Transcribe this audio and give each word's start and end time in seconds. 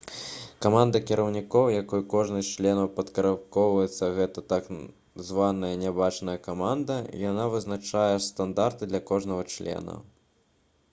каманда 0.65 0.99
кіраўнікоў 1.07 1.65
якой 1.73 2.01
кожны 2.13 2.39
з 2.45 2.53
членаў 2.55 2.87
падпарадкоўваецца— 2.95 4.07
гэта 4.19 4.43
так 4.53 4.69
званая 5.27 5.69
«нябачная 5.83 6.35
каманда». 6.47 6.95
яна 7.29 7.45
вызначае 7.57 8.15
стандарты 8.31 8.89
для 8.93 9.03
кожнага 9.13 9.43
члена 9.57 9.95